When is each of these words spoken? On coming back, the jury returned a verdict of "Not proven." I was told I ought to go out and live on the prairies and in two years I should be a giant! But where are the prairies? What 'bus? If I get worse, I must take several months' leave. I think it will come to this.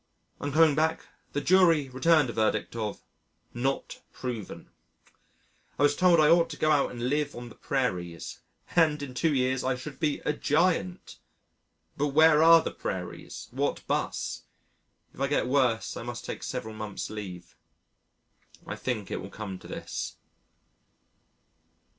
On 0.39 0.51
coming 0.51 0.73
back, 0.73 1.05
the 1.33 1.41
jury 1.41 1.87
returned 1.89 2.31
a 2.31 2.33
verdict 2.33 2.75
of 2.75 3.03
"Not 3.53 4.01
proven." 4.11 4.71
I 5.77 5.83
was 5.83 5.95
told 5.95 6.19
I 6.19 6.27
ought 6.27 6.49
to 6.49 6.57
go 6.57 6.71
out 6.71 6.89
and 6.89 7.07
live 7.07 7.35
on 7.35 7.49
the 7.49 7.53
prairies 7.55 8.39
and 8.75 8.99
in 9.03 9.13
two 9.13 9.31
years 9.31 9.63
I 9.63 9.75
should 9.75 9.99
be 9.99 10.19
a 10.21 10.33
giant! 10.33 11.19
But 11.97 12.15
where 12.15 12.41
are 12.41 12.63
the 12.63 12.71
prairies? 12.71 13.47
What 13.51 13.85
'bus? 13.85 14.41
If 15.13 15.19
I 15.19 15.27
get 15.27 15.45
worse, 15.45 15.95
I 15.95 16.01
must 16.01 16.25
take 16.25 16.41
several 16.41 16.73
months' 16.73 17.11
leave. 17.11 17.55
I 18.65 18.77
think 18.77 19.11
it 19.11 19.21
will 19.21 19.29
come 19.29 19.59
to 19.59 19.67
this. 19.67 20.15